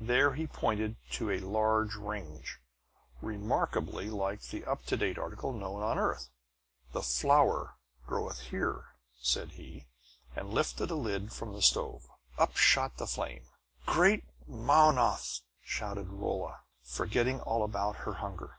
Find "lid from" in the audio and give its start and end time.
10.96-11.52